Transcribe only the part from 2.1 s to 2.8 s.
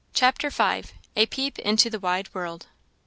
World.